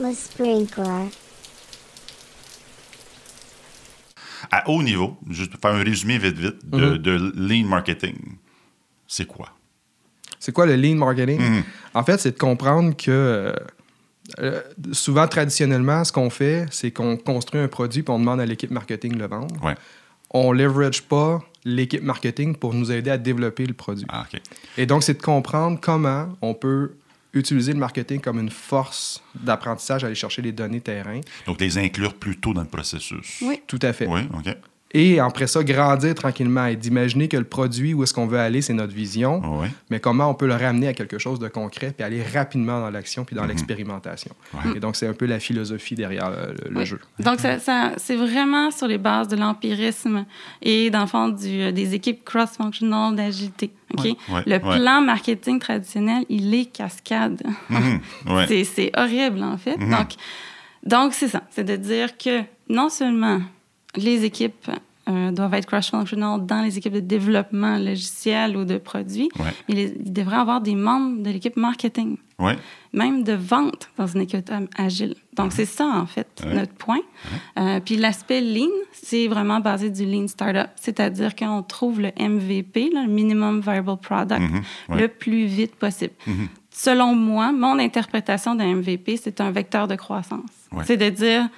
[0.00, 1.08] Le sprinkler.
[4.50, 8.16] À haut niveau, juste pour faire un résumé vite, vite, de, de lean marketing,
[9.06, 9.50] c'est quoi?
[10.38, 11.40] C'est quoi le lean marketing?
[11.40, 11.62] Mhm.
[11.94, 13.52] En fait, c'est de comprendre que
[14.38, 14.62] euh,
[14.92, 18.70] souvent, traditionnellement, ce qu'on fait, c'est qu'on construit un produit puis on demande à l'équipe
[18.70, 19.54] marketing de le vendre.
[19.64, 19.74] Ouais.
[20.30, 24.06] On leverage pas l'équipe marketing pour nous aider à développer le produit.
[24.08, 24.26] Ah.
[24.76, 26.92] Et donc, c'est de comprendre comment on peut
[27.32, 31.20] utiliser le marketing comme une force d'apprentissage, aller chercher les données terrain.
[31.46, 33.40] Donc, les inclure plus tôt dans le processus.
[33.42, 33.60] Oui.
[33.66, 34.06] Tout à fait.
[34.06, 34.56] Oui, OK.
[34.92, 38.62] Et après ça, grandir tranquillement et d'imaginer que le produit, où est-ce qu'on veut aller,
[38.62, 39.66] c'est notre vision, Oui.
[39.90, 42.88] mais comment on peut le ramener à quelque chose de concret puis aller rapidement dans
[42.88, 43.48] l'action puis dans Mhm.
[43.48, 44.30] l'expérimentation.
[44.54, 44.76] Ouais.
[44.76, 46.86] Et donc, c'est un peu la philosophie derrière le, le- Oui.
[46.86, 46.98] jeu.
[47.18, 50.24] Donc, ça, ça- c'est vraiment sur les bases de l'empirisme
[50.62, 53.70] et, dans le fond, du- des équipes cross-functional d'agilité.
[53.92, 54.04] OK?
[54.04, 54.78] Ouais, ouais, le ouais.
[54.78, 57.42] plan marketing traditionnel, il est cascade.
[57.68, 58.00] Mhm.
[58.26, 58.46] Ouais.
[58.48, 59.76] C'est- C'est horrible, en fait.
[59.76, 59.90] Mhm.
[59.90, 60.08] Donc,
[60.82, 61.42] donc c'est ça.
[61.50, 63.40] C'est de dire que non seulement
[63.96, 64.70] les équipes
[65.08, 69.54] euh, doivent être cross-functional dans les équipes de développement logiciel ou de produits, Ouais.
[69.68, 72.58] les- il devrait avoir des membres de l'équipe marketing Ouais.
[72.92, 75.14] même de vente dans une équipe agile.
[75.34, 77.00] Donc, c'est ça, en fait, notre point.
[77.58, 82.90] Euh, puis l'aspect lean, c'est vraiment basé du lean startup, c'est-à-dire qu'on trouve le MVP,
[82.92, 84.62] là, le minimum viable product, Mhm.
[84.90, 85.00] Ouais.
[85.00, 86.12] le plus vite possible.
[86.26, 86.48] Mhm.
[86.70, 90.50] Selon moi, mon interprétation d'un MVP, c'est un vecteur de croissance.
[90.84, 91.48] C'est de dire,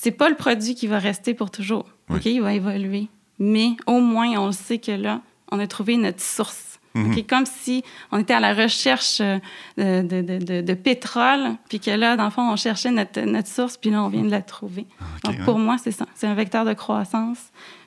[0.00, 1.86] c'est pas le produit qui va rester pour toujours.
[2.08, 2.16] Oui.
[2.16, 3.08] OK, il va évoluer.
[3.38, 6.78] Mais au moins, on sait que là, on a trouvé notre source.
[6.94, 7.12] Mhm.
[7.12, 7.82] OK, Comme si
[8.12, 9.38] on était à la recherche euh,
[9.76, 13.48] de, de- de- de- pétrole, puis que là, dans le fond, on cherchait notre, notre
[13.48, 14.86] source, puis là, on vient de la trouver.
[15.24, 15.44] Donc, ouais.
[15.44, 16.06] pour moi, c'est ça.
[16.14, 17.38] C'est un vecteur de croissance.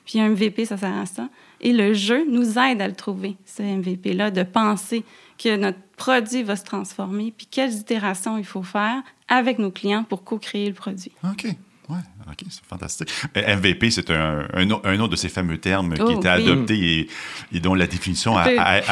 [0.06, 1.28] Puis un MVP, ça sert à ça.
[1.60, 5.04] Et le jeu nous aide à le trouver, ce MVP-là, de penser
[5.38, 10.04] que notre produit va se transformer, puis quelles itérations il faut faire avec nos clients
[10.04, 11.12] pour co-créer le produit.
[11.24, 11.46] OK.
[11.88, 13.10] Ouais, OK, c'est fantastique.
[13.36, 16.28] Euh, MVP, c'est un, un, au- un autre de ces fameux termes Oh, qui était
[16.28, 16.34] oui.
[16.50, 17.08] adopté et,
[17.52, 18.58] et dont la définition a, Un peu.
[18.58, 18.82] a-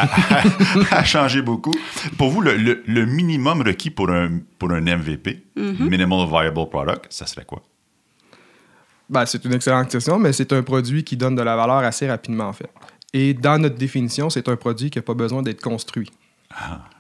[0.93, 1.73] a- a changé beaucoup.
[2.19, 5.89] Pour vous, le, le- le minimum requis pour un, pour un MVP, Mm-hmm.
[5.91, 7.63] Minimal Viable Product, ça serait quoi?
[9.09, 12.09] Ben, c'est une excellente question, mais c'est un produit qui donne de la valeur assez
[12.09, 12.71] rapidement, en fait.
[13.13, 16.11] Et dans notre définition, c'est un produit qui n'a pas besoin d'être construit.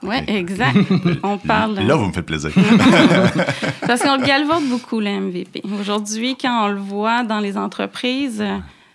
[0.02, 0.28] Oui, OK.
[0.28, 0.78] exact.
[1.22, 1.74] On parle.
[1.80, 2.50] Là, vous me faites plaisir.
[3.86, 5.62] Parce qu'on le galvaude beaucoup, le MVP.
[5.78, 8.42] Aujourd'hui, quand on le voit dans les entreprises,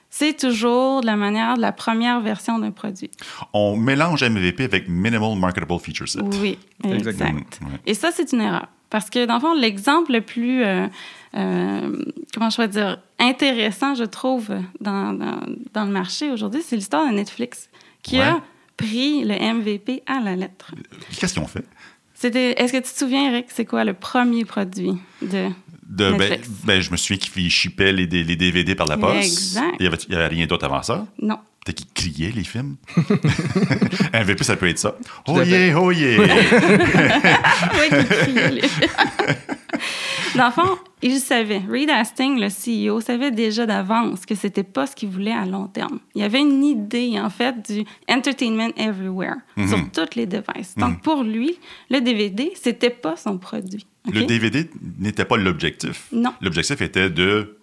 [0.10, 3.12] c'est toujours de la manière de la première version d'un produit.
[3.54, 6.24] On mélange MVP avec Minimal Marketable Feature Set.
[6.42, 6.96] Oui, exact.
[6.96, 7.40] Exactement.
[7.70, 7.80] Ouais.
[7.86, 8.68] Et ça, c'est une erreur.
[8.90, 10.88] Parce que, dans le fond, l'exemple le plus, euh,
[11.36, 14.50] euh, comment je vais dire, intéressant, je trouve,
[14.80, 15.42] dans, dans,
[15.74, 17.70] dans le marché aujourd'hui, c'est l'histoire de Netflix,
[18.02, 18.40] qui a Ouais.
[18.78, 20.74] Pris le MVP à la lettre.
[21.19, 21.66] Qu'est-ce qu'ils ont fait?
[22.13, 25.50] C'était, est-ce que tu te souviens, Eric, c'est quoi le premier produit de...
[25.88, 26.50] De, ben, Netflix?
[26.63, 29.24] ben, je me souviens qu'ils shippaient les, les DVD par la poste.
[29.24, 29.75] Exact.
[29.80, 31.06] Il n'y avait, rien d'autre avant ça?
[31.22, 31.38] Non.
[31.63, 32.78] Peut-être qu'ils criaient, les films?
[34.13, 34.96] MVP, ça peut être ça.
[35.28, 36.18] Oh yeah, oh yeah!
[37.74, 38.62] Oui, criait, les-
[40.36, 41.62] Dans le fond, il savait.
[41.69, 45.68] Reed Hastings, le CEO, savait déjà d'avance que c'était pas ce qu'il voulait à long
[45.68, 46.00] terme.
[46.16, 49.38] Il avait une idée, en fait, du entertainment everywhere
[49.68, 50.75] sur toutes les devices.
[50.78, 51.58] Donc, pour lui,
[51.90, 53.86] le DVD, c'était pas son produit.
[54.12, 54.25] Le?
[54.25, 54.69] DVD
[55.00, 56.07] n'était pas l'objectif.
[56.12, 56.34] Non.
[56.42, 57.57] L'objectif était de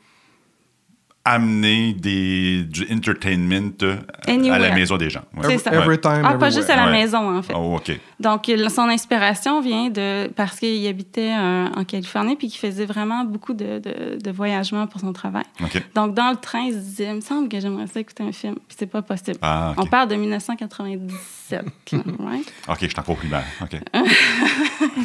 [1.24, 3.96] amener des, du entertainment euh,
[4.26, 5.22] à la maison des gens.
[5.36, 5.44] Ouais.
[5.50, 5.72] C'est ça.
[5.72, 6.92] Every time, Ah, pas juste à la Ouais.
[6.92, 7.52] maison, en fait.
[7.56, 7.92] Oh, OK.
[8.18, 13.22] Donc, son inspiration vient de parce qu'il habitait euh, en Californie puis qu'il faisait vraiment
[13.24, 15.44] beaucoup de, de, de voyagements pour son travail.
[15.62, 15.80] OK.
[15.94, 18.32] Donc, dans le train, il se disait, il me semble que j'aimerais ça écouter un
[18.32, 18.54] film.
[18.66, 19.38] Puis c'est pas possible.
[19.42, 19.74] Ah.
[19.76, 21.62] On parle de 1997,
[21.92, 22.52] là, right?
[22.68, 23.44] OK, je suis encore primaire.
[23.60, 23.76] OK.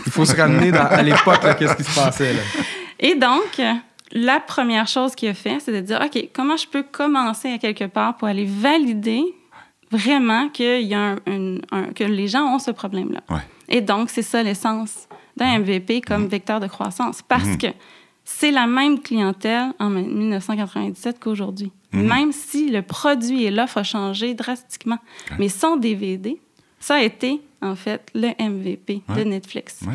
[0.06, 2.34] Il faut se ramener dans- à l'époque, qu'est-ce qui se passait.
[2.34, 2.40] Là?
[3.00, 3.74] Et donc, euh,
[4.12, 7.58] la première chose qu'il a fait, c'est de dire, OK, comment je peux commencer à
[7.58, 9.22] quelque part pour aller valider
[9.92, 13.22] vraiment qu'il y a un, un- un- que les gens ont ce problème-là?
[13.30, 13.42] Ouais.
[13.70, 16.28] Et donc, c'est ça l'essence d'un MVP comme Mhm.
[16.30, 17.22] vecteur de croissance.
[17.22, 17.68] Parce que
[18.24, 21.72] c'est la même clientèle en 1997 qu'aujourd'hui.
[21.94, 24.98] Même si le produit et l'offre a changé drastiquement.
[25.40, 26.40] Mais son DVD,
[26.80, 29.16] ça a été, en fait, le MVP Ouais.
[29.16, 29.80] de Netflix.
[29.88, 29.94] Ouais.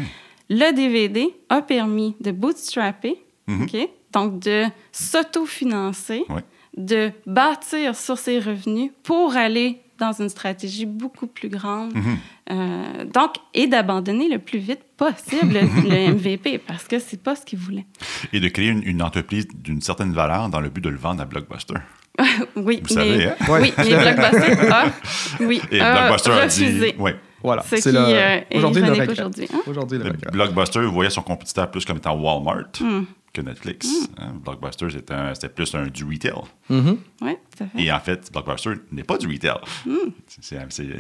[0.49, 3.17] Le DVD a permis de bootstrapper,
[3.47, 3.67] Mhm.
[4.13, 6.43] Donc de s'autofinancer, Ouais.
[6.77, 11.95] de bâtir sur ses revenus pour aller dans une stratégie beaucoup plus grande.
[11.95, 12.19] Mhm.
[12.51, 15.55] Euh, donc, et d'abandonner le plus vite possible
[15.89, 17.87] le, MVP parce que c'est pas ce qu'il voulait.
[18.33, 21.23] Et de créer une, une entreprise d'une certaine valeur dans le but de le vendre
[21.23, 21.75] à Blockbuster.
[22.57, 23.35] oui, Vous savez, mais, hein?
[23.49, 23.61] Ouais.
[23.61, 24.85] oui, mais Blockbuster a,
[25.41, 26.95] oui, Et a Blockbuster a dit.
[26.99, 27.17] Ouais.
[27.43, 27.63] Voilà.
[27.63, 29.49] Ce c'est qui le- euh, est aujourd'hui le aujourd'hui.
[29.53, 29.61] hein?
[29.67, 30.31] Aujourd'hui, le Le regret.
[30.33, 33.03] Blockbuster voyait son compétiteur plus comme étant Walmart Hmm.
[33.33, 33.89] Que Netflix.
[34.19, 34.35] hein.
[34.45, 36.33] Blockbuster, c'était plus un, du retail.
[36.69, 36.99] Mhm.
[37.23, 37.83] Oui, tout à fait.
[37.83, 39.59] Et en fait, Blockbuster n'est pas du retail.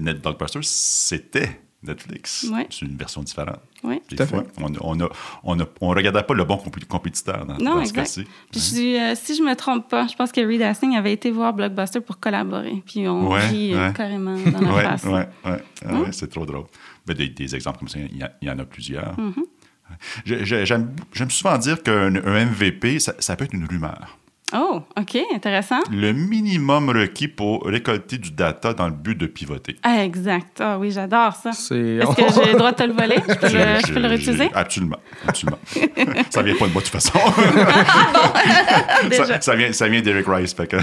[0.00, 2.46] Net Blockbuster, c'était Netflix.
[2.52, 2.66] Ouais.
[2.70, 3.58] C'est une version différente.
[3.82, 4.00] Oui.
[4.08, 5.08] Tout à fois, on ne on a-
[5.42, 8.22] on a- on regardait pas le bon compé- compétiteur dans, Non, dans ce cas-ci.
[8.52, 11.12] Puis je suis, euh, si je me trompe pas, je pense que Reed Hastings avait
[11.12, 12.82] été voir Blockbuster pour collaborer.
[12.86, 13.94] Puis on Ouais, rit euh, ouais.
[13.94, 15.06] carrément dans la face.
[15.44, 16.04] Ah Hein?
[16.12, 16.66] c'est trop drôle.
[17.04, 19.16] Ben, des, des exemples comme ça, il y, a- il y en a plusieurs.
[19.16, 19.42] Mm-hmm.
[20.26, 24.18] J'aime souvent dire qu'un un MVP, ça, ça peut être une rumeur.
[24.54, 25.80] Oh, OK, intéressant.
[25.90, 29.76] Le minimum requis pour récolter du data dans le but de pivoter.
[29.82, 30.60] Ah, exact.
[30.60, 31.50] Ah oui, j'adore ça.
[31.50, 33.16] Est-ce que j'ai le droit de te le voler?
[33.28, 34.50] Je peux, le, je peux le réutiliser?
[34.52, 35.58] Absolument, absolument.
[36.30, 37.18] ça vient pas de moi de toute façon.
[39.08, 39.26] Déjà.
[39.26, 40.52] ça, ça vient, ça vient d'Eric Rice.
[40.54, 40.76] fait que-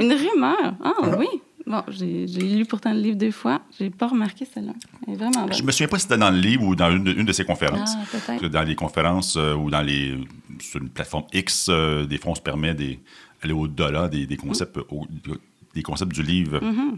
[0.00, 0.74] Une rumeur.
[0.84, 1.26] Ah oui.
[1.66, 3.62] Bon, j'ai lu pourtant le livre deux fois.
[3.78, 4.72] J'ai pas remarqué celle-là.
[5.06, 7.04] Elle est vraiment Je me souviens pas si c'était dans le livre ou dans une
[7.04, 7.92] de, une de ses conférences.
[7.96, 8.46] Ah, peut-être.
[8.48, 10.18] Dans les conférences euh, ou dans les
[10.60, 14.76] sur une plateforme X, euh, des fois on se permet d'aller au-delà des, des concepts
[14.90, 15.06] au-
[15.74, 16.58] des concepts du livre.
[16.60, 16.96] Mm-hmm.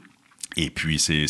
[0.58, 1.26] Et puis c'est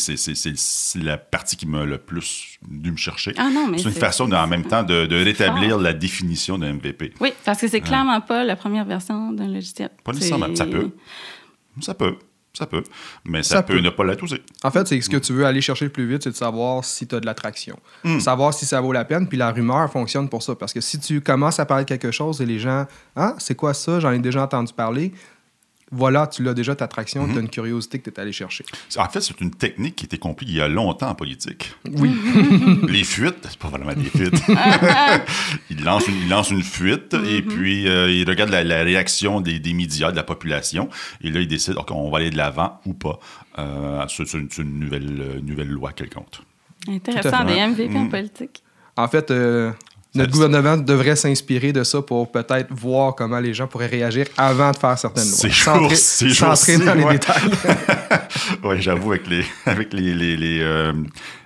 [0.95, 3.33] la partie qui m'a le plus dû me chercher.
[3.37, 5.81] Ah non, mais c'est une façon de- en même temps de, de rétablir fort.
[5.81, 7.13] la définition d'un MVP.
[7.19, 9.89] Oui, parce que c'est clairement pas la première version d'un logiciel.
[10.03, 10.55] Pas nécessairement.
[10.55, 10.91] Ça peut.
[11.81, 12.15] Ça peut.
[12.57, 12.83] Ça peut.
[13.23, 13.81] Mais ça, Ça peut, peut.
[13.81, 14.41] ne pas l'être aussi.
[14.63, 16.83] En fait, c'est ce que tu veux aller chercher le plus vite, c'est de savoir
[16.83, 17.77] si tu as de l'attraction.
[18.03, 18.19] Hmm.
[18.19, 20.55] Savoir si ça vaut la peine, puis la rumeur fonctionne pour ça.
[20.55, 23.53] Parce que si tu commences à parler de quelque chose et les gens, ah, c'est
[23.53, 25.13] quoi ça, j'en ai déjà entendu parler,
[25.91, 27.31] voilà, tu l'as déjà ta attraction, Hmm.
[27.31, 28.65] tu as une curiosité que tu es allé chercher.
[28.97, 31.73] En fait, c'est une technique qui était comprise il y a longtemps en politique.
[31.93, 32.11] Oui.
[32.89, 34.41] les fuites, c'est pas vraiment des fuites.
[35.69, 39.41] il, lance une, il lance une fuite et puis euh, il regarde la, la réaction
[39.41, 40.89] des, des médias, de la population.
[41.21, 43.19] Et là, il décide, OK, on va aller de l'avant ou pas
[43.59, 46.35] euh, sur, sur une, sur une nouvelle, euh, nouvelle loi quelconque.
[46.87, 48.09] Intéressant, des MVP en Mm.
[48.09, 48.63] politique.
[48.95, 49.71] En fait, euh,
[50.15, 54.71] notre gouvernement devrait s'inspirer de ça pour peut-être voir comment les gens pourraient réagir avant
[54.71, 55.37] de faire certaines lois.
[55.37, 57.13] C'est entrer- c'est jour-ci, dans les ouais.
[57.13, 57.49] détails.
[58.63, 60.93] oui, j'avoue, avec les, avec les, les, les, euh,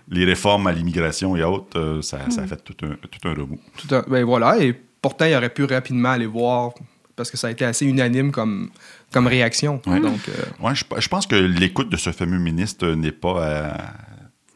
[0.10, 3.34] les réformes à l'immigration et autres, euh, ça, ça a fait tout un, tout un
[3.34, 3.60] remous.
[3.78, 6.72] Tout un- ben voilà, et pourtant, il aurait pu rapidement aller voir,
[7.16, 8.69] parce que ça a été assez unanime comme,
[9.12, 9.81] comme réaction.
[9.86, 10.00] Ouais.
[10.00, 13.72] Donc, euh, Ouais, je, je pense que l'écoute de ce fameux ministre n'est pas euh,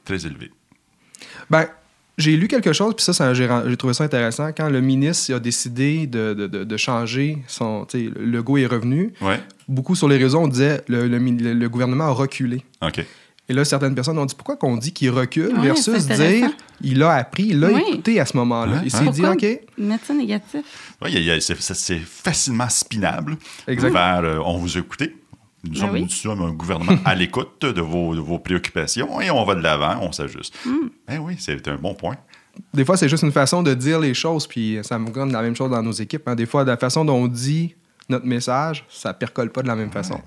[0.05, 0.51] très élevée.
[1.49, 1.65] ben,
[2.17, 3.47] j'ai lu quelque chose, puis ça, ça, j'ai
[3.77, 4.47] trouvé ça intéressant.
[4.55, 7.85] Quand le ministre a décidé de, de- de- de changer son.
[7.93, 9.13] Le logo est revenu.
[9.21, 12.63] Ouais, Beaucoup sur les réseaux, on disait le, le, mi- le- le gouvernement a reculé.
[12.81, 13.03] OK.
[13.47, 16.49] Et là, certaines personnes ont dit pourquoi qu'on dit qu'il recule versus dire
[16.81, 17.81] il a appris, il l'a Oui.
[17.89, 18.81] écouté à ce moment-là.
[18.83, 19.45] Il s'est dit OK,
[19.77, 20.61] mettre ça négatif?
[20.99, 23.91] A- a- c'est facilement spinable Exact.
[23.91, 25.15] vers euh, on vous a écouté.
[25.65, 26.01] Nous Ben sommes, oui?
[26.03, 29.61] nous sommes un gouvernement à l'écoute de vos, de vos préoccupations et on va de
[29.61, 30.53] l'avant, on s'ajuste.
[30.65, 30.89] Hmm.
[31.07, 32.15] Ben oui, c'est un bon point.
[32.73, 35.41] des fois, c'est juste une façon de dire les choses, puis ça me donne la
[35.41, 36.27] même chose dans nos équipes.
[36.27, 36.35] hein.
[36.35, 37.75] Des fois, la façon dont on dit
[38.07, 40.21] notre message, ça percole pas de la même façon.